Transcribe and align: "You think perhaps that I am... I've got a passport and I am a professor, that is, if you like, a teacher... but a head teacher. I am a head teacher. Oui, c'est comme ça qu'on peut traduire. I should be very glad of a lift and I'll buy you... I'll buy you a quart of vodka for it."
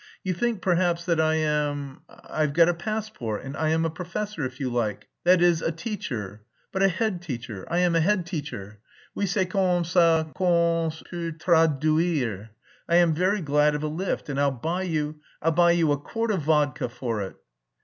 "You 0.23 0.33
think 0.33 0.63
perhaps 0.63 1.05
that 1.05 1.21
I 1.21 1.35
am... 1.35 2.01
I've 2.09 2.53
got 2.53 2.67
a 2.67 2.73
passport 2.73 3.43
and 3.43 3.55
I 3.55 3.69
am 3.69 3.85
a 3.85 3.89
professor, 3.91 4.41
that 4.41 4.47
is, 4.47 4.53
if 4.55 4.59
you 4.59 4.71
like, 4.71 5.07
a 5.27 5.71
teacher... 5.71 6.41
but 6.71 6.81
a 6.81 6.87
head 6.87 7.21
teacher. 7.21 7.67
I 7.69 7.77
am 7.81 7.93
a 7.95 7.99
head 7.99 8.25
teacher. 8.25 8.79
Oui, 9.13 9.27
c'est 9.27 9.45
comme 9.45 9.83
ça 9.83 10.33
qu'on 10.35 10.91
peut 11.07 11.33
traduire. 11.37 12.49
I 12.89 12.99
should 13.01 13.13
be 13.13 13.19
very 13.19 13.41
glad 13.41 13.75
of 13.75 13.83
a 13.83 13.87
lift 13.87 14.27
and 14.27 14.39
I'll 14.41 14.49
buy 14.49 14.81
you... 14.81 15.19
I'll 15.39 15.51
buy 15.51 15.73
you 15.73 15.91
a 15.91 15.99
quart 15.99 16.31
of 16.31 16.41
vodka 16.41 16.89
for 16.89 17.21
it." 17.21 17.35